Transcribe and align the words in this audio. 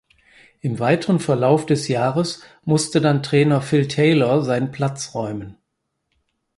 Im 0.61 0.79
weiteren 0.79 1.19
Verlauf 1.19 1.67
des 1.67 1.87
Jahres 1.87 2.41
musste 2.65 3.01
dann 3.01 3.21
Trainer 3.21 3.61
Phil 3.61 3.87
Taylor 3.87 4.43
seinen 4.43 4.71
Platz 4.71 5.13
räumen. 5.13 5.57